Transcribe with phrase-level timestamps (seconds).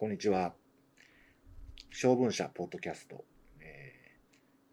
[0.00, 0.54] こんにちは。
[1.90, 3.22] 小文社ポッドキャスト、
[3.60, 3.92] え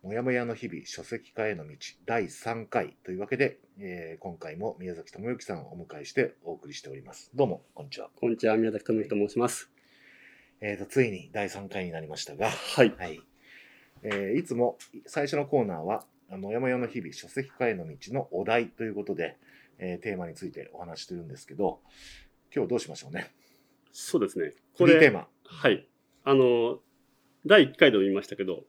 [0.01, 7.29] ー、もやもやの日々書籍化への道第3回というわけで、えー、今回も宮崎智之さんをお迎えしてお送りしております。
[7.35, 8.09] どうも、こんにちは。
[8.15, 9.69] こんにちは、宮崎智之と申します。
[10.61, 12.95] えーと、ついに第3回になりましたが、はい。
[12.97, 13.19] はい。
[14.03, 19.35] えーいつも最初のコーナーは、もやもやの日々書籍化への道のお題ということで、
[19.77, 21.81] えーテーマについてお話ししてるんですけど、
[22.55, 23.29] 今日どうしましょうね？
[23.91, 24.53] そうですね。
[24.77, 25.27] フリーテーマ。
[25.45, 25.87] はい。
[26.23, 26.79] あの、
[27.45, 28.63] 第1回でも言いましたけど、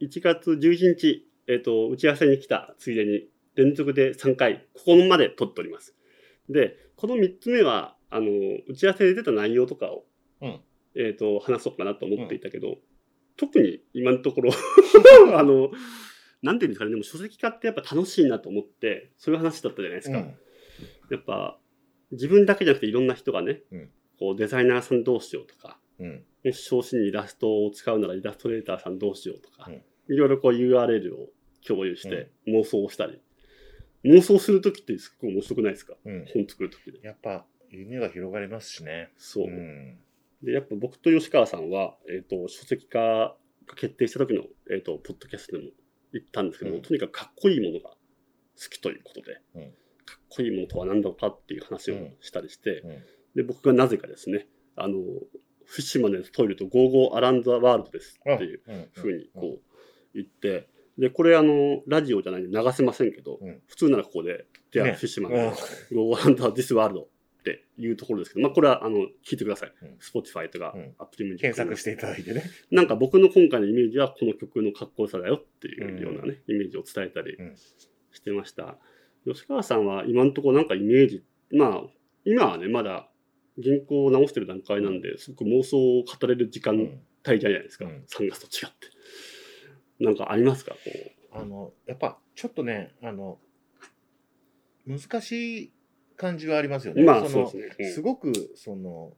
[0.00, 5.96] 1月11日、えっ、と、打ち合わせに来たついでに、連続で3回、ここまで撮っております。
[6.48, 8.30] で、この3つ目は、あの、
[8.68, 10.06] 打ち合わせで出た内容とかを、
[10.40, 10.60] うん
[10.96, 12.78] えっ、と、話そうかなと思っていたけど、
[13.36, 14.50] 特に今のところ、
[15.34, 15.70] あの、
[16.42, 20.18] なんていうんですかね、でも書籍化ってやっぱ楽しいなと思って、そういう話だったじゃないですか。
[20.18, 20.34] うん
[21.10, 21.58] やっぱ
[22.12, 26.24] 自分だけじゃなくていろんな人がね、うんこうデザイナーさんどうしようとかうん。
[26.44, 31.28] もし昇進にイラストを使うならイラストレーターさんどうしようとか、うんいろいろこう URL を
[31.64, 33.22] 共有して妄想をしたり、
[34.04, 35.94] 妄想するときってすっごい面白くないですか？
[36.04, 36.24] うん。
[36.34, 36.98] 本作るときで。
[37.00, 39.10] やっぱ、夢が広がりますしね。
[39.16, 39.46] そう。
[39.48, 40.00] ん。
[40.42, 43.36] で、やっぱ僕と吉川さんは、えっ、と、書籍化が
[43.76, 45.70] 決定した時の、えっ、と、ポッドキャストでも
[46.12, 47.96] 言ったんですけども、うんとにかくかっこいいものが好
[48.68, 49.62] きということで、うん
[50.04, 54.94] かっこいいものとは何だろうかっていう話をしたりして、うんで、僕がなぜかですね、あの、
[55.64, 59.60] フィッシュマンのトイレと Go Go Round This World ですっていううんふうにこう
[60.14, 63.62] 言って、で、これあの、ラジオじゃないんで流せませんけど、うん。
[63.68, 64.92] 普通ならここで、ではね。
[64.94, 65.38] フィッシュマンうん。
[65.38, 69.72] の Go Go Round This World っていうところですけど、まあこれはあの、聞いてください。
[69.80, 69.98] うん。
[69.98, 72.42] Spotify とかうん、Apple Music 検索していただいてね。
[72.70, 77.56] なんか僕の今回のイメージはこの曲のかっこよさだよっていうようなね、イメージを伝えたりうん。
[77.56, 78.76] してました。
[79.24, 81.82] 吉川さんは今のところなんかイメージ、まあ、
[82.24, 83.09] 今はね、まだ
[83.62, 87.00] 原稿を直してる段階なんで、すごく妄想を語れる時間うん。
[87.28, 88.04] 帯じゃないですか、うん。
[88.08, 90.04] 3月と違って。
[90.04, 90.72] なんかありますか？
[90.72, 90.78] こ
[91.32, 93.38] あの、やっぱ、ちょっとね、あの、
[94.86, 95.72] 難しい
[96.16, 97.02] 感じはありますよね。
[97.28, 97.76] そすね。
[97.78, 97.92] うん。
[97.92, 99.12] すごく、その、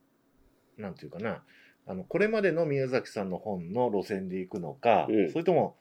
[0.76, 1.44] なんていうかな、
[1.87, 5.31] あの、これまでの宮崎さんの本の路線で行くのか、うん。
[5.31, 5.76] それとも、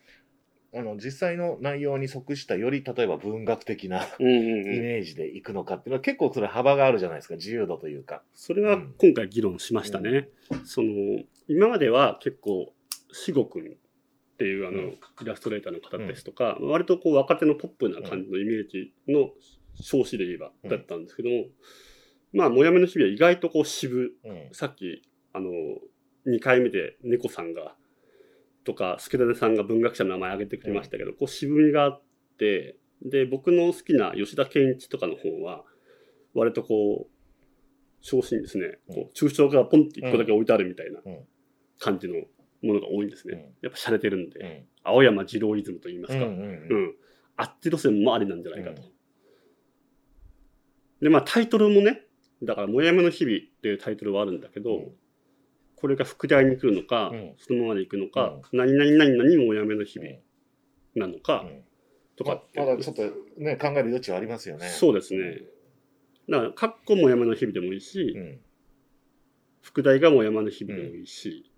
[0.73, 4.63] あの、実際の内容に即したより、例えば文学的なうんうんイうん。
[4.81, 8.23] メージで行くのかっていうのは結構それ幅があるじゃないですか、自由度というか。
[8.33, 10.29] それは今回議論しましたね。
[10.63, 12.73] その、今までは結構、
[13.11, 13.75] しごくんっ
[14.37, 19.31] ていうあの、うんイラストレーターの方ですとか、割とこう若手のポップな感じのイメージの
[19.79, 21.45] 称詞で言えばうんだったんですけども、
[22.33, 24.49] まあ、もやめの日々は意外とこう渋、うん。
[24.51, 25.03] さっき、
[25.33, 25.51] あの、
[26.27, 27.75] 2回目で猫さんが、
[28.63, 32.01] とか、助田さんが文学者の名前挙げてくれましたけど、こう渋みがあっ
[32.37, 35.63] て、で、僕の好きな吉田健一とかの本は、
[36.33, 37.11] 割とこう、
[38.01, 41.27] 昇進ですね、こう、抽象画がポンって1個だけ置いてあるみたいなうん。
[41.79, 42.15] 感じの
[42.61, 43.33] ものが多いんですね。
[43.33, 44.65] うんやっぱ洒落てるんで、うん。
[44.83, 46.95] 青山二郎イズムと言いますか、うん。
[47.37, 48.81] あっち路線もありなんじゃないかと。
[48.81, 48.91] うん。
[51.01, 52.01] で、まあタイトルもね、
[52.43, 54.91] だから、もやめの日々っていうタイトルはあるんだけど、うん
[55.81, 61.63] これが副題に来るのか、うんそのままで行くのか、何々何々もやめの日々うんなのか、うん
[62.15, 63.01] とかってままだちょっと
[63.37, 64.67] ね、考える余地はありますよね。
[64.67, 65.41] そうですね。
[66.29, 68.39] だから、かっこもやめの日々でもいいし、うん。
[69.61, 71.51] 副題がもやめの日々でもいいし、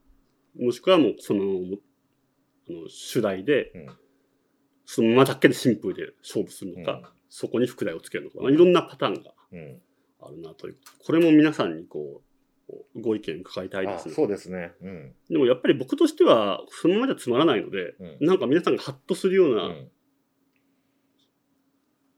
[0.57, 3.87] もしくはもうその、あの主題で、うん
[4.85, 9.81] そのままだけでシンプルで勝負するのか、そこに副題をつけるのか、まあいろんなパターンがうん。
[10.21, 10.77] あるなという。
[11.05, 12.32] これも皆さんにこう
[12.95, 14.13] ご意見伺いたいであすね。
[14.13, 14.73] そうですね。
[14.81, 15.15] うん。
[15.29, 19.55] でもやっぱり僕としては、そのままじゃつまらないので、うんなんか皆さんがハッとするようう。
[19.55, 19.87] なん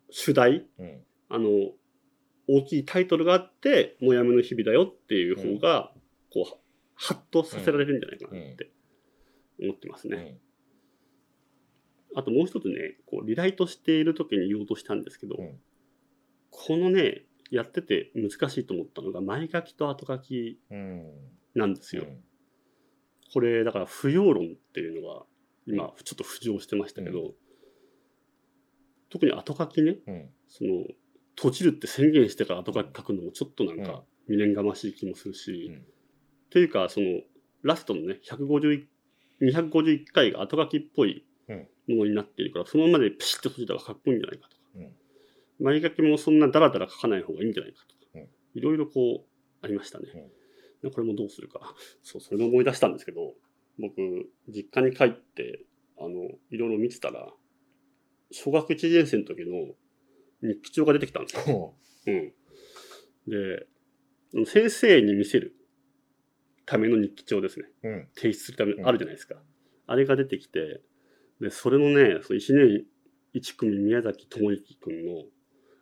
[0.10, 1.04] 主題、うん。
[1.30, 1.50] あの、
[2.48, 5.92] 大きいタイトルがあって、もやめの日々だよっていう方が、
[6.32, 6.60] こう、
[6.94, 8.72] ハッとさせられるんじゃないかなって
[9.60, 10.38] 思ってますね。
[12.16, 15.60] あともう一つね、こう、リライトしている時に言おうとしたんですけど、うん
[16.58, 21.14] このね、やってて難しいと思ったのが、前書きと後書きうん。
[21.54, 22.04] なんですよ。
[22.04, 22.24] うん。
[23.34, 25.26] これ、だから、不要論っていうのが、
[25.66, 27.34] 今、ちょっと浮上してましたけど、
[29.10, 30.30] 特に後書きね、うん。
[30.48, 30.84] その、
[31.36, 35.86] 閉じるって宣言してから後書き書くのもちょっとなんか未練がましい気もするし、うん。
[36.50, 37.22] というか、その、
[37.62, 38.86] ラストのね、151
[39.42, 41.68] 251回が後書きっぽいうん。
[41.88, 44.92] ものになっているから、そのままでピシッと閉じたらかっこいいんじゃないかとか、うん
[45.60, 50.08] 前書きもそんなダラダラ書かない方がいいんじゃないかとか、うんいろいろこう、ありましたね。
[50.94, 51.76] これもどうするか。
[52.04, 53.34] そう、それで思い出したんですけど、
[53.78, 53.96] 僕、
[54.48, 55.66] 実家に帰って、
[55.98, 57.34] あの、いろいろ見てたら、
[58.32, 59.76] 小学1年生の時の
[60.42, 61.42] 日記帳が出てきたんですよ。
[61.44, 61.76] ほ
[62.08, 62.34] うん。
[63.28, 63.68] で、
[64.46, 65.56] 先生に見せる
[66.66, 67.66] ための日記帳ですね。
[67.84, 68.08] うん。
[68.16, 69.36] 提出するためうんあるじゃないですか。
[69.88, 70.82] あれが出てきて、
[71.42, 72.86] で、それのね、その1年
[73.34, 75.24] 1組宮崎智之くんの、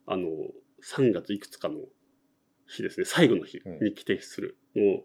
[0.05, 0.27] あの、
[0.83, 1.75] 3月いくつかの
[2.67, 5.01] 日ですね、最後の日、うん日記提出するの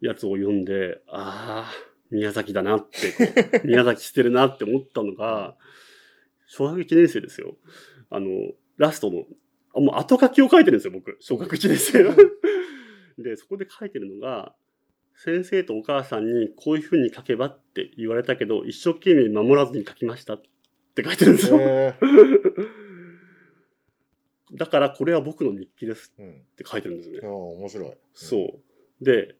[0.00, 1.72] やつを読んで、ああ、
[2.10, 5.56] 宮崎だなって 宮崎してるなって思ったのが、
[6.46, 7.56] 小学1年生ですよ。
[8.10, 8.28] あの、
[8.76, 9.26] ラストの、
[9.74, 11.16] あもう後書きを書いてるんですよ、僕。
[11.20, 12.14] 小学1年生の。
[13.18, 14.54] で、そこで書いてるのが、
[15.14, 20.42] 先生とお母さんにこういうふうに書けばって言われたけど、一生懸命守らずに書きましたっ
[20.94, 21.58] て書いてるんですよ。
[21.60, 21.94] え
[24.54, 26.30] だからこれは僕の日記ですー、うん。
[26.30, 27.32] って書いてるんですよねああ、。
[27.32, 27.92] 面白い。
[28.14, 28.60] そ
[29.00, 29.04] う。
[29.04, 29.36] で、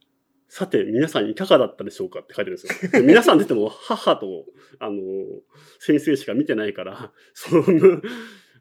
[0.49, 2.91] さて皆さんいかがだったでしょうかって書いてるんですよ。
[2.91, 4.45] で皆さん出ても母と、
[4.79, 5.03] あの、
[5.79, 7.65] 先生しか見てないから、 その、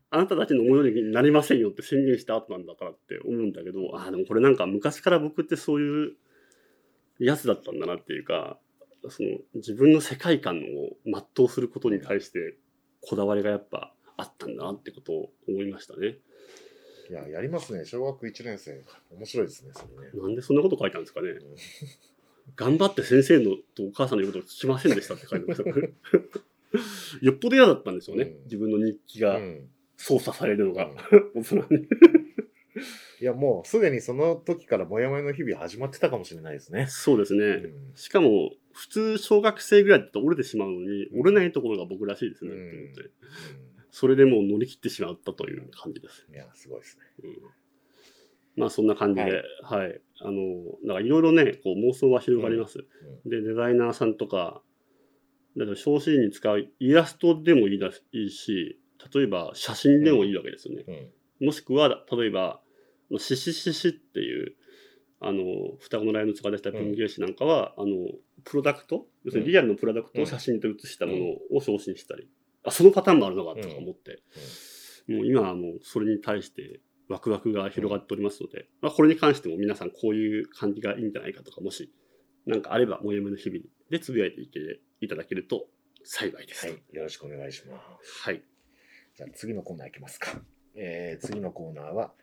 [0.09, 6.15] あなたたちの思いになりませんよって宣言した後なんだからって思うんだけど、ああ、でもこれなんか昔から僕ってそういう
[7.19, 8.59] やつだったんだなっていうか、
[9.09, 12.57] その自分の世界観を全うすることに対して
[13.01, 16.17] こだわりがやっぱあったんだなってことを思いましたね。
[17.09, 17.85] いや、やりますね。
[17.85, 18.83] 小学1年生。
[19.11, 20.11] 面白いですね、それね。
[20.13, 21.29] なんでそんなこと書いたんですかね。
[21.29, 21.39] うん
[22.55, 25.69] 頑張って先生のとお母さんの言うことを聞きませんでしたって書いてました。
[27.21, 28.23] よっぽど嫌だったんでしょうね。
[28.23, 31.87] うん自分の日記がうん操作されるのが、うん大人に。
[33.19, 36.85] いや、もうすでにその時からもやもやの日々始まってたかもしれないですね。
[36.87, 37.45] そうですね。
[37.45, 43.11] うんしかも、普通小学生ぐらいだと折れてしまうのに、折れないところが僕らしいですね、うんって思って。
[43.99, 46.27] それでもう乗り切ってしまったという感じです。
[46.29, 47.03] うんいや、すごいですね。
[47.23, 47.33] うん
[48.57, 50.01] まあそんな感じで、はい。
[50.19, 52.79] あの、だからいろいろね、こう妄想は広がります。
[53.23, 54.63] で、デザイナーさんとか、
[55.55, 58.79] だから表紙に使うイラストでもいいだいいし、
[59.13, 60.85] 例えば写真でもいいわけですよね。
[61.39, 61.45] うん。
[61.47, 62.61] もしくは、例えば、
[63.19, 64.55] シシシシっていう、
[65.19, 65.43] あの、
[65.79, 68.07] 双子のライオンのが出した文芸誌なんかは、あの、
[68.43, 72.27] プロダクト、要するにリアルのプロダクトを写真で写したものを表紙にしたり、
[72.67, 74.23] あ、そのパターンもあるのかとか思って、
[75.07, 81.91] もう今はもうそれに対してワクワクが広がっておりますので、まあ、これに関しても皆さんこういう感じがいいんじゃないかとか、もし、
[82.45, 85.67] なんかあれば、もやもやの日々でつぶやいていていただけると
[86.03, 86.67] 幸いです。
[86.67, 86.95] はい。
[86.95, 88.23] よろしくお願いします。
[88.23, 88.43] はい。
[89.15, 90.31] じゃあ次のコーナーいきますか。
[90.75, 92.13] えー、次のコーナーは、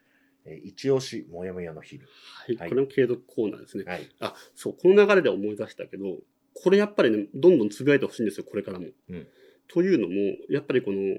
[0.44, 2.08] えー、一押しもやもやの日々。
[2.46, 2.56] はい。
[2.56, 3.85] はいこれも継続コーナーですね。
[3.85, 4.08] はい。
[4.20, 6.19] あ、そう、この流れで思い出したけど、
[6.55, 8.87] これやっぱりね、どんどんつぶやいてほしいんですよ、これからも。
[9.11, 9.26] うん
[9.69, 10.15] というのも、
[10.49, 11.19] やっぱりこの、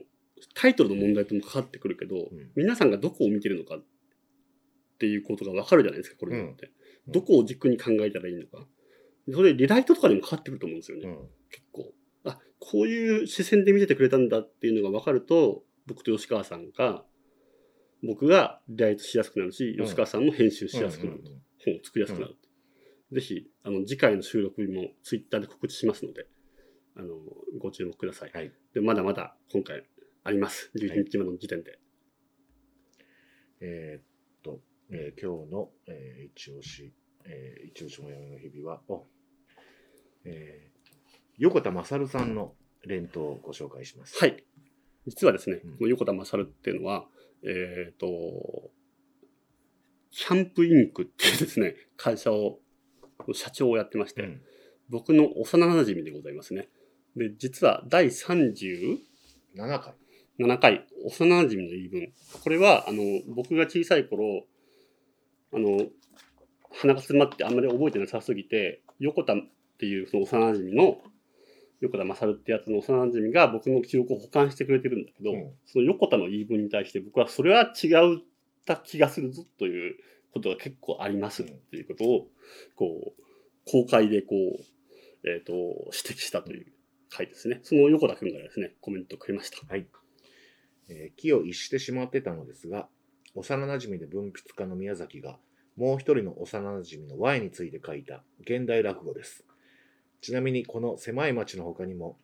[0.54, 3.84] タイトルの問題ともかかってくるけど、うん皆さんがどこを見てるのかっ
[5.00, 6.66] ていうことがわかるじゃないですか、これって。
[6.66, 6.72] うん
[7.08, 8.66] どこを軸に考えたらいいのか。
[9.32, 11.30] それ、リライトとかにもかかってくると思うんですよね、うん。
[11.52, 11.94] 結構。
[12.24, 17.06] あ、こういう視線で見ててくれたんだっていうのがわかると、僕と吉川さんが、
[18.02, 21.30] 僕がリライトしやすくなるし、うん吉川さんも編集しやすくなると。
[21.30, 22.36] うんうん本を作りやすくなる。
[23.12, 26.28] ぜひ、あの、次回の収録日もツイッターで告知しますので、
[26.98, 27.16] あの、
[27.60, 28.32] ご注目ください。
[28.34, 28.52] はい。
[28.74, 29.84] で、まだまだ今回
[30.24, 30.72] あります。
[30.76, 31.80] 11日までの時点で。
[33.62, 34.04] えーっ
[34.44, 36.94] と、えー今日の、えー一押し、
[37.26, 39.06] えー一押しもやもやの日々は、お
[40.24, 40.76] えー
[41.38, 42.54] 横田勝さんの
[42.86, 44.18] 連投をご紹介します。
[44.18, 44.44] はい。
[45.06, 47.08] 実はですね、うんこの横田勝っていうのは、
[47.44, 48.08] えっ、と、
[50.12, 52.60] キャンプインクっていうですね、会社を、
[53.34, 54.42] 社長をやってまして、うん
[54.90, 56.70] 僕の幼馴染でございますね。
[57.16, 58.98] で、実は第37
[59.56, 60.58] 7回。
[60.60, 62.12] 回、幼馴染の言い分。
[62.44, 64.46] これは、あの、僕が小さい頃、
[65.54, 65.86] あの、
[66.72, 69.38] 鼻が詰まってあんまり覚えてなさすぎて、横田っ
[69.78, 70.98] ていうその幼馴染の、
[71.82, 78.22] 横田勝ってやつの幼馴染が僕の記憶を保管してくれてるんだけど、うんその横田の言い分に対して僕はそれは違っ
[78.66, 79.96] た気がするぞという
[80.34, 82.28] ことが結構ありますっていうことを、
[82.76, 83.22] こう、
[83.66, 86.75] 公開でこう、えっ、と、指摘したという
[87.10, 87.60] 回ですね。
[87.64, 89.66] その横田くんがですね、コメントくれました。
[89.68, 89.88] はい。
[90.90, 92.88] えー気を逸してしまってたのですが、
[93.34, 95.40] 幼馴染で文筆家の宮崎が、
[95.76, 99.44] もう一人の幼馴染の Y について書いた現代落語です。
[100.22, 102.18] ちなみにこの狭い町の他にも、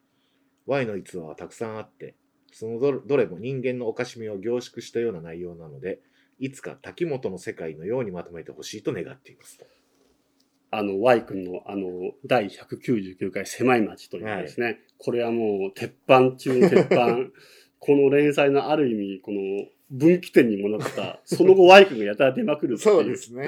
[0.65, 2.15] Y の逸話はたくさんあって、
[2.53, 5.99] そのどれも人間のおかしみを凝縮したような内容なので、
[6.39, 9.59] いつか滝本の世界のようにまとめてほしいと願っています。
[10.71, 17.17] あの、Y 君のあの、第199回狭い町というですね、これはもう、鉄板中の鉄板。
[17.83, 19.41] この連載のある意味、この
[19.89, 23.35] 分岐点にもなった、その後 Y 君がやたら出まくるっていう。
[23.35, 23.47] ね。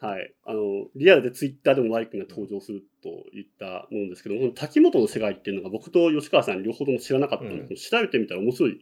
[0.00, 0.14] はい。
[0.14, 0.34] はい。
[0.44, 8.80] あの、リアルでツイッターでも Y 君が登場するといったものですけど、この滝本の世界っていうのが僕と吉川さん両方とも知らなかったので、うん調べてみたら面白い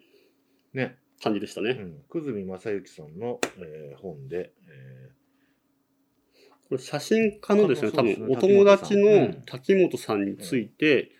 [0.72, 0.96] ね。
[1.20, 1.70] 感じでしたね。
[1.70, 2.02] うん。
[2.08, 5.10] 久住正幸さんの、えー本で、え
[6.68, 11.12] これ写真家のですね、多分お友達の滝本さんについて、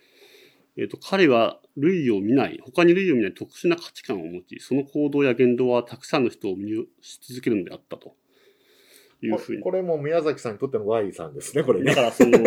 [0.77, 8.15] えっ、と、彼は類を見ない、他に類を見ない特殊な価値観を持ち、その行動や言動はたくさんの人を魅了し続けるのであったと
[9.23, 9.63] いうふうに。
[9.63, 11.87] これも宮崎さんにとっての Y さんですね、これね。
[11.87, 12.39] だからその、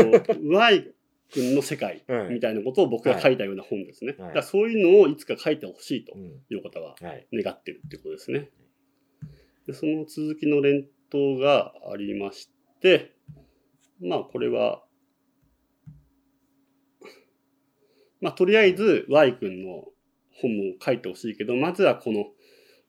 [0.51, 0.91] Y
[1.31, 4.15] 君の世界 はいみたいなことを僕が書いたような本ですね。
[4.17, 7.27] はいだそういうのをいつか書いてほしいとうんいう方ははい。
[7.31, 8.49] 願ってるってことですね。
[9.67, 12.58] でその続きの連投がありまして、
[14.01, 14.83] まあこれは、
[18.21, 19.85] まあとりあえず Y 君の
[20.41, 22.25] 本も書いてほしいけど、まずはこの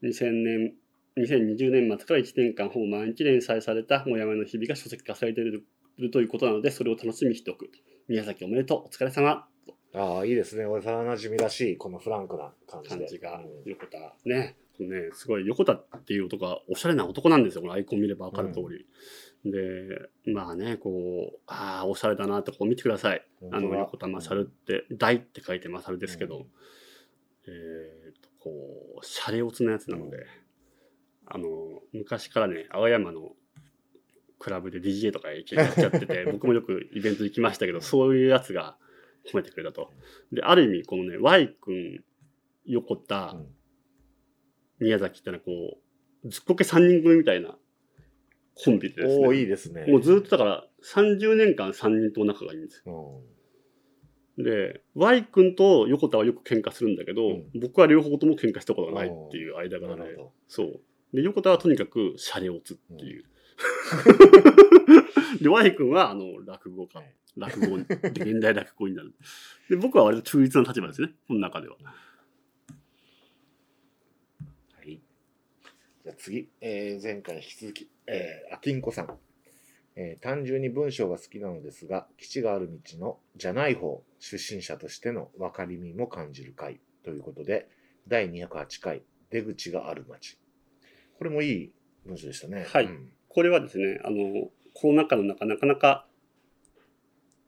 [0.02, 0.75] 2000年、
[1.18, 5.64] 2020年末から1年間ほぼ毎日連載されたもやもやの日々が書籍化されている
[6.11, 7.70] ということなので、それを楽しみにしておく。
[8.09, 10.64] 宮崎おめでとう、お疲れ様とああ、いいですね。
[10.64, 12.97] 幼馴染みらしい、このフランクな感じで。
[12.97, 18.87] 感じがうん、横田ね、ね、すごい横田っていう男はおしゃれな男なんですよ、このアイコン見れば分かる通り。
[19.44, 23.26] で、まあね、こう、ああ、おしゃれだなってこう見てください。
[23.50, 26.44] あの、横田勝って、大って書いて勝ですけど、うん。
[27.47, 28.50] えっと、こ
[29.02, 30.26] う、シャレオツなやつなので、
[31.25, 31.49] あの、
[31.92, 33.32] 昔からね、青山の
[34.38, 38.76] クラブで DJ とかやっちゃってて、 僕もよくイベント行きましたけど、そういうやつが
[39.32, 39.90] 褒めてくれたと。
[40.32, 42.04] で、ある意味、このね、Y 君、
[42.66, 43.54] 横田、うん。
[44.80, 45.78] 宮崎ってのはこ
[46.25, 47.56] う、ずっこけ3人組みたいな
[48.54, 49.26] コンビでですね。
[49.26, 49.87] おおいいですね。
[49.87, 53.23] もうずっとだから30年間3人と仲がいいんですよ。
[54.38, 54.45] うん。
[54.45, 60.16] で、Y 君と横田はよく喧嘩するんだけど、うん僕は両方とも喧嘩したことがないっていう間柄で
[60.49, 60.80] そう。
[61.12, 63.25] で、横田はとにかくシャレオツっていう。
[65.42, 69.14] で、Y 君はあの落語家はい、落語で現代落語になる。
[69.69, 71.76] で、僕は割と中立な立場ですね、この中では。
[71.78, 71.85] ど。
[71.87, 71.92] は
[74.85, 75.00] い。
[76.04, 79.19] じゃあ次、えー前回に引き続き、えー、あきんこさん。
[79.97, 87.69] えー単純に文章が好きなのですが、基地がある道のじゃない方、出身者としての分かりみも感じる回ということで、
[88.07, 90.39] 第208回、出口がある街。
[91.17, 91.73] これもいい
[92.05, 92.67] 文章でしたね。
[92.69, 96.05] はいうんこれはですね、あの、コロナ禍の中、なかなか、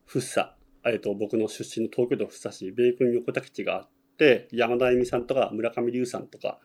[0.07, 3.89] 福生、えっと、僕の出身の東京都福生市、米軍横田基地があっ
[4.23, 6.61] て、山田恵美さんとか村上龍さんとか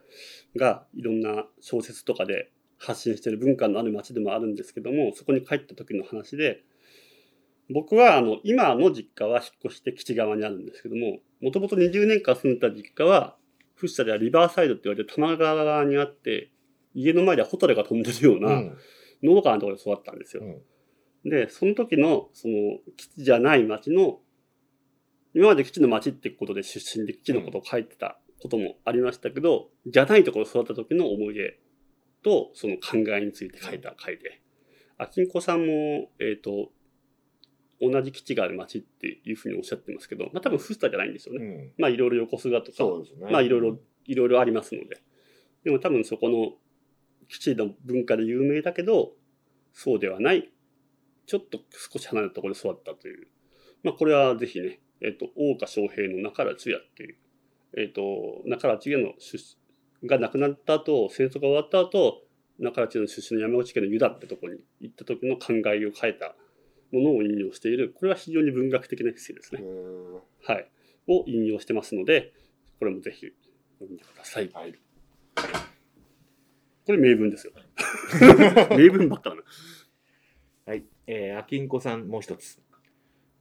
[0.55, 6.63] がいろんな小説とかで発信している文化のある街でもあるんですけども、そこに帰った時の話で、
[7.73, 13.35] 僕はあの今の実家は引っ越して基地側にあるんですけども、もともと20年間住んでた実家は、
[13.75, 16.51] 福生ではリバーサイドって言われて多摩川側にあって、
[16.93, 18.77] 家の前ではホタルが飛んでるような、うん
[19.23, 20.43] のどかなところで育ったんですよ。
[20.43, 20.61] うん
[21.25, 24.19] で、その時の、その、基地じゃない町の、
[25.37, 31.59] 今まで基地の町ってことで出身で基地のことを書いてたこともありましたけど、じゃないところで育った時の思い出
[32.23, 34.41] と、その考えについて書いた回で、
[34.97, 36.71] あきんこさんも、えっ、と、
[37.79, 41.45] 同じ基地がある町っていうふうにおっしゃってますけど、まあ多分フスタじゃないんですよね。
[41.45, 43.31] うんまあいろいろ横須賀とか、ね。
[43.31, 45.03] まあいろいろ、いろいろありますので。
[45.63, 46.53] でも多分そこの
[47.27, 49.13] 基地の文化で有名だけど、
[49.71, 50.51] そうではない、
[51.27, 51.59] ちょっと
[51.93, 53.27] 少し離れたところで育ったという。
[53.83, 57.15] まあこれはぜひね、えっ、と、大岡翔平の中原中也っていう、
[57.77, 59.37] えっ、と、中原中也の出
[60.01, 62.23] 身が亡くなった後、戦争が終わった後、
[62.59, 66.35] 中原中也の出身の山口県の湯田ってところに行った時の考えを変えた
[66.91, 69.61] ものを引用している、これは非常に文学的なエッセイですね。
[69.61, 70.13] うん
[70.43, 70.69] はい。
[71.07, 72.33] を引用してますので、
[72.79, 73.27] これもぜひ
[73.79, 74.49] 読んでください。
[74.53, 74.73] はい。
[76.85, 77.53] これ名文ですよ。
[78.77, 79.43] 名文ばっかだな。
[80.65, 80.85] はい。
[81.05, 82.61] えー、あきんこさん、もう一つ。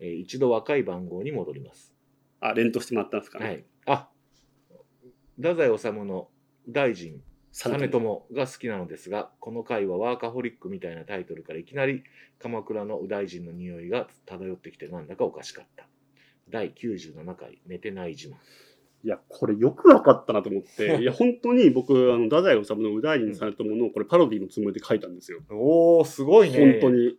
[0.00, 1.94] えー一度若い番号に戻ります。
[2.40, 3.38] あ、連投してもらったんですか？
[3.38, 3.46] ね。
[3.46, 3.64] はい。
[3.86, 4.08] あ、
[5.36, 6.28] 太宰治の
[6.68, 7.22] 大臣、
[7.52, 12.02] 実実朝が好きなのですが、この回はワーカホリックみたいなタイトルからいきなり
[12.38, 15.86] 鎌倉の右大臣の匂いが漂ってきてなんだかおかしかった。
[16.48, 18.32] 第97回、寝てない自慢。
[19.04, 25.40] いや、これよくわかったなと思って、 いや、本当に僕、あの、太宰治の右大臣されたものを、これパロディのつもりで書いたんですよ。
[25.50, 26.80] おー、すごいね。
[26.80, 26.90] 本当。
[26.90, 27.16] に。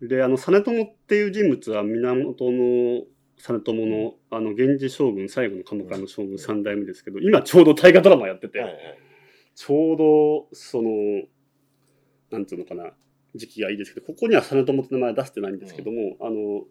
[0.00, 3.04] で、あの、実朝っていう人物は源の
[3.36, 8.98] 実朝の、あの、源氏将軍、最後の鎌倉の将軍三代目ですけど、今ちょうど大河ドラマやってて、はいはい。
[9.54, 10.90] ちょうど、その、
[12.30, 12.92] なんつうのかな、
[13.34, 16.64] 時期がいいですけど、ここには実朝って名前出してないんですけども、あの、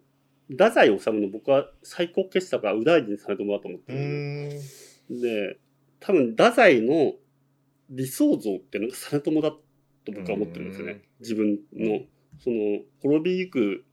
[0.48, 5.20] 太宰治の僕は最高傑作は右大臣実朝だと思ってうる。
[5.20, 5.58] で、
[6.00, 7.14] 多分、太宰の
[7.90, 10.92] 理想像っていうのが実朝だと僕は思ってるんですようん。
[10.92, 11.02] ね。
[11.20, 12.00] 自分の、
[12.38, 13.84] その、滅びゆく、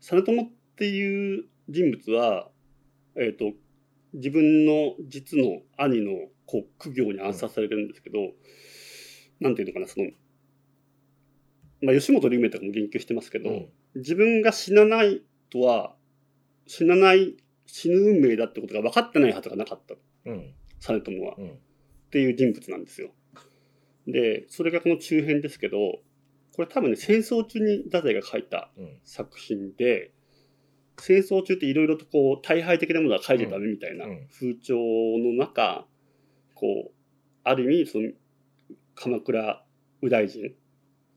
[0.00, 2.50] 実朝っていう人物は、
[3.16, 3.52] えっ、と、
[4.12, 8.18] 自分の実の兄のこう苦行に暗殺されてるんですけど、
[9.40, 10.10] なんていうのかな、その、
[11.82, 15.94] まあ、吉本龍明とかも言及してますけど、うん自分が死なないとは、
[16.66, 17.36] 死なない、
[17.66, 19.94] 死ぬ運命だってことが分かってないはずがなかった、
[20.26, 20.52] うん。
[20.80, 21.36] 実朝は。
[21.38, 21.48] うん。
[21.50, 21.52] っ
[22.10, 23.10] ていう人物なんですよ。
[24.06, 26.00] で、それがこの中編ですけど、
[26.54, 28.98] これ多分ね、戦争中に太宰が書いたうん。
[29.04, 30.12] 作品で、
[30.98, 34.76] 戦争中っていろいろとこう、大敗的なものは書いちゃダメみたいなうんうん風潮
[35.18, 35.86] の中、
[36.54, 36.92] こう、
[37.42, 38.10] ある意味、その、
[38.94, 39.64] 鎌倉
[40.00, 40.54] 右大臣。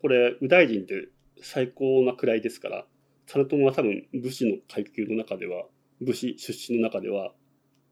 [0.01, 1.10] これ、右大臣って
[1.41, 2.88] 最高な位ですから、
[3.27, 5.65] 実朝は多分武士の階級の中では、
[6.01, 7.34] 武士出身の中では、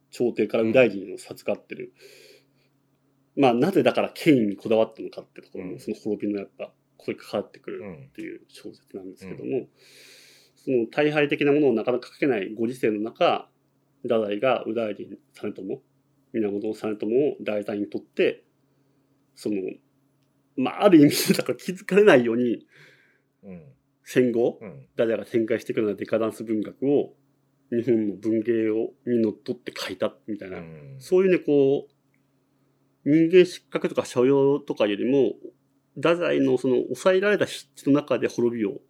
[0.09, 1.93] 朝廷から右大臣を授かってる。
[3.35, 9.67] まあ、なぜだから権威にこだわったのかってところも、うんその滅びのやっぱ、ここに関わってくるうんっていう小説なんですけども、
[10.55, 13.49] その大敗的なものをなかなか書けないご時世の中、
[14.03, 15.47] 太宰が右大臣実朝、
[16.33, 18.43] 源実朝を題材にとって、
[19.35, 19.55] その、
[20.57, 22.65] まあ、ある意味でだから気づかれないように
[23.45, 23.61] うん。
[24.03, 24.87] 戦後、うん。
[24.91, 27.13] 太宰が展開していくようなデカダンス文学を
[27.71, 30.95] 日本の文芸をにのっとって書いたみたいな、うん。
[30.99, 35.33] そういうね、こう、人間失格とか所要とかよりも、
[35.95, 38.81] 太宰のその抑えられた筆致の中で滅びを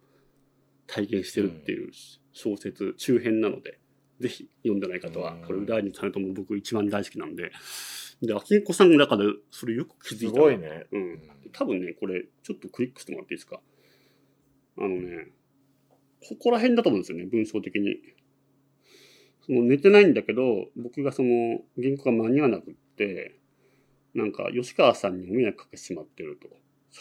[0.86, 1.90] 体現してるっていう
[2.32, 3.78] 小説、中編なので、
[4.20, 7.52] ぜひ読んでない方はうん、これ、第二されとも僕一番大好きなんで、
[8.22, 10.86] で、秋子さんの中でそれよく気づすいたなごいね。
[10.90, 11.22] うん。
[11.52, 13.60] 多分ね、これ、ちょっとクリックしてもらっていいですか？
[14.78, 15.28] あのね、
[16.28, 17.98] ここら辺だと思うんですよね、文章的に。
[19.44, 23.38] その寝てないんだけど、僕がその原稿が間に合わなくって、
[24.14, 26.48] なんか吉川さんにお迷惑かけてしまってると。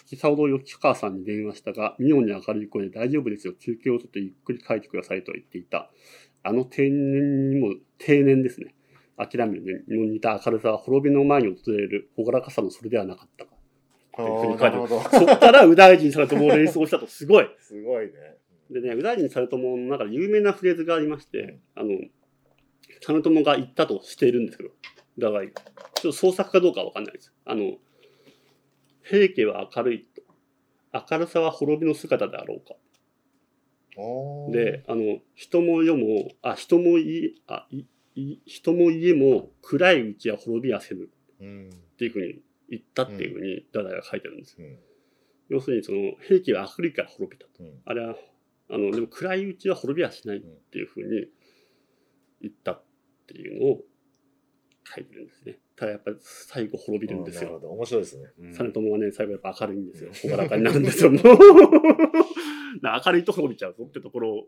[0.07, 5.91] 先ほど吉川さんに電話したが、妙に明るい声で大丈夫ですよ、休憩をとってゆっくり書いてくださいと言っていた。
[6.43, 8.75] あの定年にも、定年ですね。
[9.17, 13.51] 諦めるのに似た明るさは滅びの前に訪れる朗らかさのそれではなかったか。
[15.11, 17.49] そっから右大臣実朝を連想したとすごい。
[17.59, 18.11] すごいね。
[18.69, 21.89] でね、右大臣実朝の中で有名なフレーズがありまして、あの、
[22.99, 24.69] 実朝が言ったとしているんですけど、
[25.17, 25.53] だから、ちょっ
[26.01, 27.33] と創作かどうかはわかんないです。
[27.45, 27.77] あの、
[29.07, 30.23] 平家は明るいと。
[31.11, 32.75] 明るさは滅びの姿であろうか。
[34.51, 41.09] で、、あの、人も世も、あ、人もい、あ、い、い人も家も暗いうちは滅びはせぬ
[41.41, 41.69] うん。
[41.69, 44.67] っていうふうに言ったっていうふうに、ダダが書いてるんですよ。
[44.67, 44.79] うん。
[45.49, 47.63] 要するに、その、平家は明るいから滅びたと。
[47.63, 47.81] うん。
[47.85, 48.15] あれは、
[48.69, 51.27] あの、でも暗いうちは滅びはしないっていうふうに
[52.41, 52.83] 言ったっ
[53.27, 53.81] ていうのを
[54.83, 55.59] 書いてるんですね。
[55.75, 57.43] ただやっぱり最後滅びるんですよ。
[57.43, 57.71] なるほど。
[57.73, 58.31] 面白いですね。
[58.39, 60.09] うん実朝はね、最後やっぱ明るいんですよ。
[60.09, 61.11] うん朗らかになるんですよ。
[61.11, 61.21] もう
[62.81, 64.47] 明るいと滅びちゃうぞってところ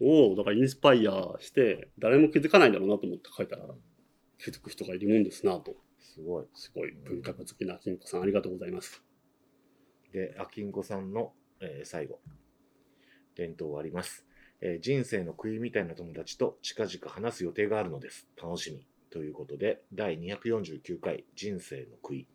[0.00, 3.72] を、だからインスパイアして、誰も気づかないんだろうなと思って書いたら、
[4.38, 5.76] 気づく人がいるもんですなと。
[6.00, 6.46] すごい。
[6.54, 9.02] すごい文学好きな金子さん、ありがとうございます。
[10.12, 12.20] で、あきんこさんの、えー最後。
[13.34, 14.26] 伝統はあります、
[14.60, 18.28] えー人生の悔いみたいな友達と近々話す予定があるのです。
[18.40, 18.86] 楽しみ。
[19.12, 22.26] ということで、第249回人生の悔い。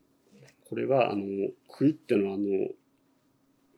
[0.70, 1.24] これは、あの、
[1.68, 2.46] 杭っていうのは、あの、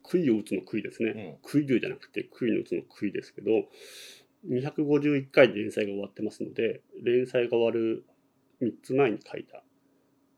[0.03, 1.39] 杭を打つの杭ですね。
[1.43, 3.51] 杭竜じゃなくて杭の打つの杭ですけど、
[4.47, 8.05] 251回で連載が終わってますので、連載が終わる
[8.62, 9.63] 3つ前に書いた。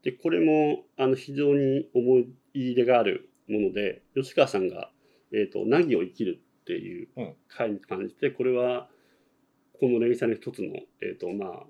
[0.04, 4.92] で、これも、あの、非常に思い入れがあるもので、吉川さんが、
[5.34, 8.90] えっ、と、凪を生きるっていううん回に関して、これは、
[9.80, 11.66] この連載の一つの、えっ、と、まあ、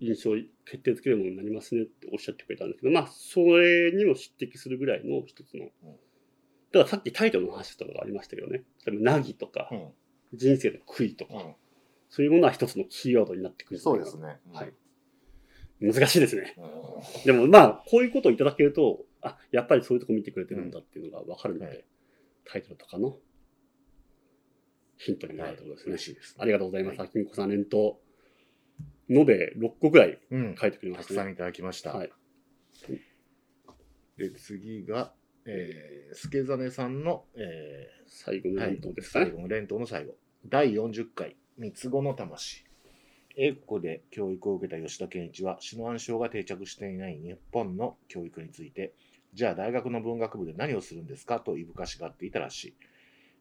[0.00, 0.30] 印象
[0.64, 5.66] 決定づけるものになりますねっておっしゃってくれたんですけど、まあ、それにも匹敵するぐらいの一つの。
[5.66, 9.88] だからさっきタイトルの話とかがありましたけどね、例えば、凪とか、うん。
[10.34, 11.54] 人生の悔いとか、うん。
[12.10, 14.28] そういうものは一つのキーワードになってくるんじゃないかな。
[14.28, 14.40] ね。
[14.52, 14.72] はい。
[15.80, 16.54] 難しいですね。
[16.58, 21.84] うんでもまあ、こういうことをいただけると、あ、やっぱりそういうとこ見てくれてるんだっていうのがわかるので、はい
[22.46, 23.16] タイトルとかの
[24.98, 25.92] ヒントにもなるところですね。
[25.92, 26.36] 嬉しいです。
[26.38, 26.98] ありがとうございます。
[26.98, 28.00] はあきみこさん、連投、
[29.08, 30.54] 延べ6個ぐらいうん。
[30.60, 31.16] 書いてくれましたね。
[31.16, 31.92] たくさんいただきました。
[31.92, 32.10] はい。
[34.16, 35.12] で、次が、
[35.44, 39.26] えー、助真さんの、えー、最後のはい連投ですかね。
[39.26, 40.14] 最後の連投の最後。
[40.46, 42.64] 第40回、三つ子の魂。
[43.36, 48.94] 英語で教育を受けた吉田健一は、死の暗唱が定着していない日本の教育について、
[49.34, 52.76] じゃあ大学の文学部で何をするんですかといぶかしがっていたらしい。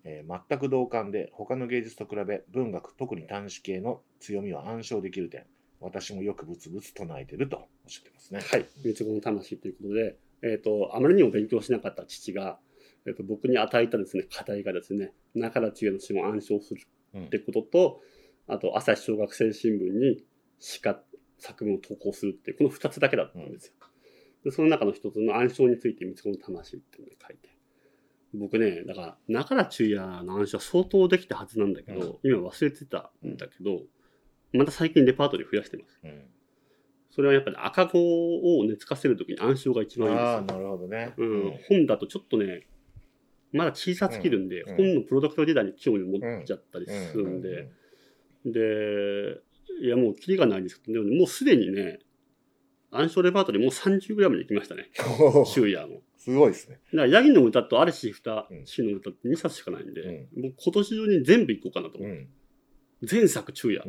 [0.04, 5.46] えー全く同感で、他の芸術と比べ、文学、特に短詩系の強みは暗唱できる点。
[5.80, 8.40] 私もよくブツブツ唱えてるとおっしゃってますね。
[8.40, 8.66] はい。
[8.84, 12.60] 三つ子の魂ということで、えっ、と、あまりにも勉強しなかった父が、
[13.08, 16.82] えっ、と、僕に与えたですね、課題がですね、中田知恵の詩を暗唱する
[17.14, 18.02] うんってことと、
[18.48, 20.24] あと、朝日小学生新聞に
[20.60, 21.02] 詩か
[21.40, 23.74] 作文を投稿するってこの二つだけだったんですよ。
[24.44, 27.50] で、その中の一つの暗唱について三つ子の魂っていうのを書いて。
[28.34, 33.82] 僕ね、だから、中田中也の暗唱は相当できたはずなんだけど、今忘れてたんだけど、
[34.58, 36.00] また最近レパートリー増やしてます。
[36.04, 36.22] うん。
[37.12, 40.42] それはやっぱり赤子を寝つかせるときに暗唱が一番いいんですよああ、。
[40.42, 41.14] なるほどね。
[41.18, 42.68] うん、本だとちょっとね、
[43.54, 47.70] まだ小さすぎるんで、うん本のプロダクトデータに興味を持っちゃったりするんで、
[48.46, 49.42] で、
[49.82, 52.00] いやもうキリがないんですけど、でももうすでにね、
[52.92, 54.90] 暗唱レパートリーもう30ぐらいまで行きましたね、
[55.20, 56.02] うんうん終夜の。
[56.18, 56.80] すごいですね。
[56.94, 62.10] だから、ヤギの歌とアレシ二うんシの歌って2冊しかないんで、うもう今年中に全部行こうかなと思う。
[62.10, 62.28] うん。
[63.10, 63.86] 前作中夜。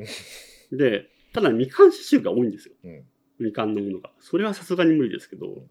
[0.73, 2.75] で、ただ未完詩集が多いんですよ。
[2.85, 3.05] うん。
[3.39, 4.11] 未完のものが。
[4.21, 5.71] それはさすがに無理ですけど、ん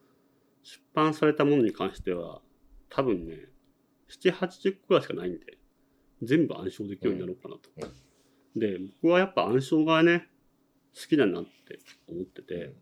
[0.65, 2.41] 出版されたものに関しては、
[2.89, 3.35] 多分ね、
[4.09, 5.57] 7、80個ぐらいしかないんで、
[6.23, 7.95] 全部暗唱できるようになろうかなと。
[8.55, 10.27] で、僕はやっぱ暗唱がね、
[10.95, 12.73] 好きだなって思ってて、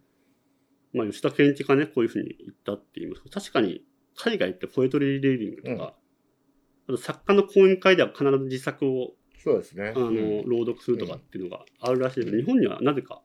[0.94, 3.84] まあ吉田健一がね、こういうふうに言ったって言いますけど、確かに
[4.16, 5.96] 海外ってポエトリーレーディングとか、
[6.88, 9.94] あと作家の講演会では必ず自作をそうですね。
[9.96, 10.46] あの、うん。
[10.46, 13.22] 朗読するとかっていうのがあるらしいけど、日本にはなぜか。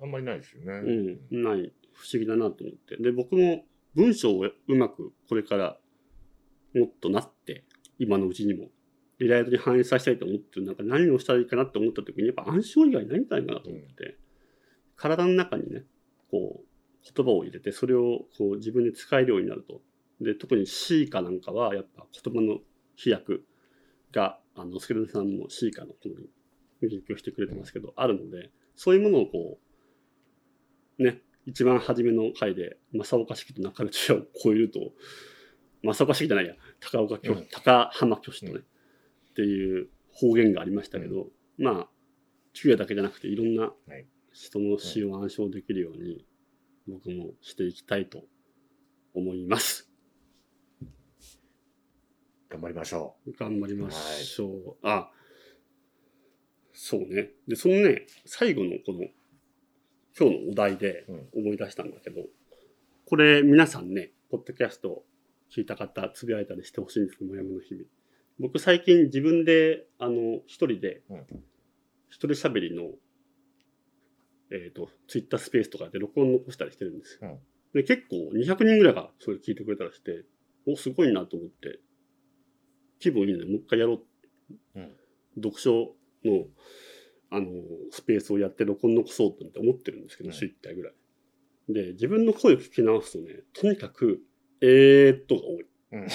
[0.00, 1.18] あんまりないですよね。
[1.30, 5.76] うん、ない不思議だなと思ってで僕も文章をうまくこれから
[6.74, 7.64] もっとなって
[7.98, 8.68] 今のうちにも
[9.18, 14.16] リライトに反映させたいと思ってる中で何をしたらいいかなと思った時にやっぱ暗唱以外ないんじゃないかなと思って、
[14.94, 15.82] 体の中にね
[16.30, 19.80] こう言葉を入れてそれをこう自分で使えるようになると。
[20.20, 22.58] で特に C かなんかはやっぱ言葉の
[22.96, 23.44] 飛躍
[24.12, 26.14] があのスケルトさんも C かのこの
[26.80, 29.68] 研究してくれてますけど、あるのでそういうものをこう
[30.98, 34.92] ね、一番初めの回で、正岡式と中野中也を超えると、
[35.82, 37.46] 正岡式じゃないや、高岡教、うん。
[37.50, 38.58] 高浜教師とね、うん。
[38.58, 38.62] っ
[39.34, 41.88] ていう方言がありましたけど、まあ、
[42.52, 44.06] 中也だけじゃなくていろんなはい。
[44.32, 46.24] 人の詩を暗唱できるように、
[46.86, 48.24] 僕もしていきたいと
[49.14, 49.87] 思います。
[52.50, 54.76] 頑張りましょ頑張りましょう。
[54.82, 55.10] あ、
[56.72, 57.30] そうね。
[57.46, 59.04] で、そのね、最後のこの、
[60.18, 62.22] 今日のお題でうん思い出したんだけど、
[63.04, 65.04] これ皆さんね、ポッドキャスト
[65.54, 67.84] 聞いた方、つぶやいたりしてほしいんですけど、もやもの日々。
[68.38, 71.26] 僕最近自分で、あの、一人でうん、
[72.08, 72.90] 一人喋りの、
[74.50, 77.40] えっ、と、ツイッタースペースとかで録音残したりしてるんですよ。
[77.74, 80.24] で、結構200人ぐらいがそれ聞いてくれたりして、
[80.66, 81.80] お、すごいなと思って、
[82.98, 84.02] 気分いいので、もう一回やろう。
[84.76, 84.92] うん
[85.36, 86.46] 読書の、
[87.30, 87.46] あの、
[87.90, 90.94] スペースをやって録音残そうって思ってるんですけど、うん週1回ぐらい。
[91.68, 94.20] で、自分の声を聞き直すとね、とにかく、
[94.60, 95.62] えーっとが多い。
[95.62, 95.68] う。
[95.92, 96.06] うん。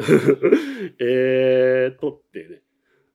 [1.00, 2.62] えーっとってね、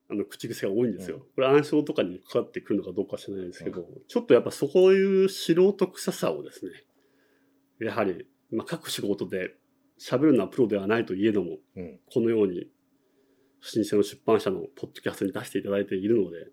[0.08, 1.26] あの、口癖が多いんですよ。
[1.34, 6.72] これ暗証とかにかかってくるのかどうか知らないですけど、ちょっとやっぱそういう素人臭さをですね、
[7.80, 9.54] やはり、まあ、各仕事で
[9.98, 12.00] 喋るのはプロではないといえども、うん。
[12.12, 12.70] このように、
[13.60, 16.46] 新鮮の出版社のポッドキャストに出していただいているので、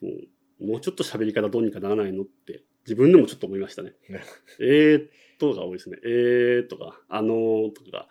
[0.00, 0.28] もう
[0.60, 4.20] もうちょっと喋り方どうにかならないのって、自分でもちょっと思いましたねね。
[4.60, 5.98] えーっとが多いですね。
[6.04, 8.08] えーとか、あのーとか。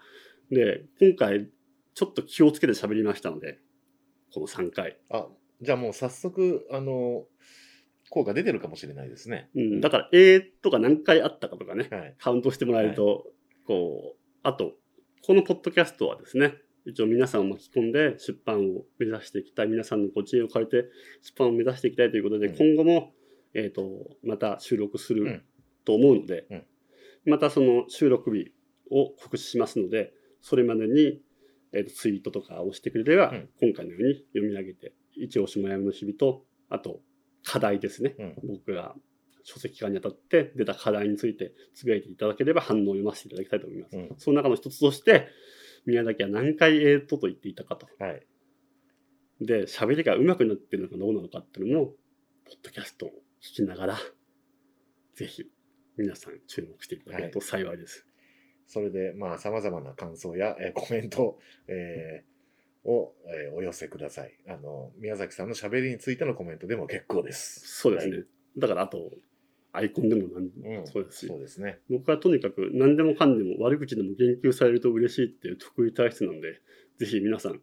[0.50, 1.50] で、今回、
[1.94, 3.60] ちょっと気をつけて喋りましたので、
[4.34, 4.98] この3回。
[5.10, 5.28] あ、
[5.62, 7.26] じゃあもう早速、あの、
[8.10, 9.50] 効果出てるかもしれないですね。
[9.56, 12.16] うん、だから、えーとか何回あったかとかね、はい。
[12.18, 13.34] カウントしてもらえると、
[13.66, 14.76] こう、あと、
[15.26, 16.54] このポッドキャストはですね、
[16.86, 20.86] 一応皆さんを巻き込んで出版を目指していきたい、皆さんのご知恵を借りて
[21.22, 22.56] 出版を目指していきたいということで、うん。
[22.56, 23.12] 今後も、
[23.54, 23.84] えっ、と、
[24.24, 25.44] また収録するうん。
[25.84, 26.66] と思うので、うん。
[27.26, 28.54] またその収録日
[28.90, 31.22] を告知しますので、それまでに、
[31.74, 33.50] えーとツイートとかをしてくれれば、うん。
[33.60, 37.02] 今回のように読み上げて、一押しもやめの日々と、あと、
[37.44, 38.16] 課題ですね。
[38.18, 38.36] うん。
[38.48, 38.96] 僕が
[39.50, 43.98] 書籍化にあたって出た課題についてつぶやいていただければ反応を読ませていただきたいと思います。
[43.98, 44.16] うん。
[44.18, 45.30] その中の一つとして、
[45.86, 47.88] 宮崎は何回えーとと言っていたかと。
[47.98, 48.28] はい。
[49.40, 51.86] で、喋りが上手くなってるのかどうなのかっていうのも、
[52.44, 53.10] ポッドキャストを
[53.42, 53.98] 聞きながら、
[55.16, 55.50] ぜひ
[55.96, 58.06] 皆さん注目していただけると幸いです。
[58.68, 64.38] それで、まあ、様々な感想や、えーコメント、えーを、えーお寄せください。
[64.48, 67.62] あの、宮崎さんの喋りについてのコメントでも結構です。
[67.66, 68.24] そうですね。
[68.58, 69.12] だからあと、
[69.78, 70.88] アイコンでも何でもうん。
[70.88, 71.80] そうですし、そうですね。
[71.90, 76.62] 僕はとにかく何でもかんでも悪口でも言及されると嬉しいっていう得意体質なので、
[76.98, 77.62] ぜひ皆さん、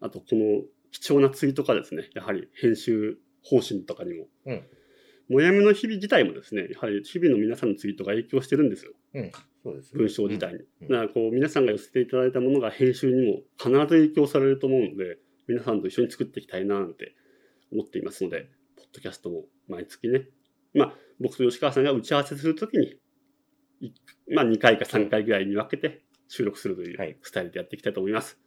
[0.00, 4.62] あとこの貴重なツイートかですね、やはり編集方針とかにも、うん
[5.28, 9.32] もやめの日々自体もですね、やはり日々の皆さんのツイートが影響してるんですよ、うん。
[9.62, 9.98] そうですね。
[9.98, 10.58] 文章自体に。
[10.82, 17.14] うんだからこう皆さんが寄せていただいたものが編集にも必ず影響されると思うので、皆さんと一緒に作っていきたいななんて
[17.72, 20.28] 思っていますので、ポッドキャストも毎月ね、
[20.74, 22.96] まあ僕と吉川さんが打ち合わせするときに、
[23.80, 23.92] い
[24.32, 28.38] まあ2回か3回ぐらいに分けて収録するといはいうスタイルでやっていきたいと思います。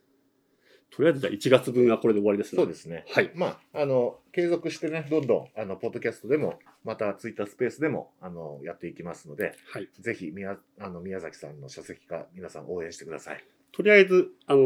[0.95, 2.61] とりあえずじゃあ1月分はこれで終わりですね。
[2.61, 3.05] そうですね。
[3.11, 3.31] はい。
[3.35, 9.89] まあ、あの、継続してね、どんどん、あの、ポッドキャストでも、またツイッタースペースでも、あの、やっていきますので、はい。
[9.99, 13.43] ぜひ、宮、あの、宮崎さんの書籍化、皆さん応援してください。
[13.73, 14.61] とりあえず、あの、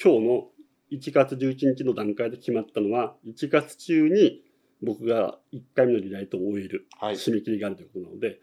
[0.00, 0.50] 今日の
[0.92, 4.43] 1月11日の段階で決まったのは、1月中に
[4.84, 8.40] 僕が1回目のリライトを終えるはい締め切りがあるということなので、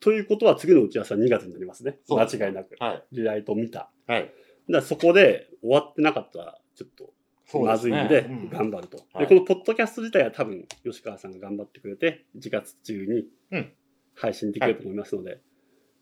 [0.00, 1.98] ということは次の打ち合わせは2月になりますね。
[2.08, 2.76] 間違いなく。
[2.78, 3.04] はい。
[3.12, 3.90] リライトを見た。
[4.06, 4.32] はい。
[4.70, 7.12] だそこで終わってなかったら、ちょっと
[7.58, 8.98] まずいんでうん、頑張ると。
[9.12, 13.72] はいで、このポッドキャスト自体は多分、吉川さんが頑張ってくれて、1月中にうん
[14.14, 15.40] 配信できると思いますので、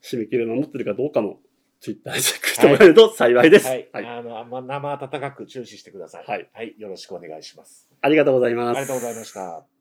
[0.02, 1.40] 締め切りを守ってるかどうかも、
[1.80, 3.66] ツイッターで チェックしてもらえると幸いです。
[3.66, 4.06] ははいい。
[4.06, 6.24] あの、ま生温かく注視してください。
[6.26, 6.48] はい。
[6.52, 6.74] はい。
[6.78, 7.88] よろしくお願いします。
[8.00, 8.78] ありがとうございます。
[8.78, 9.75] ありがとうございました。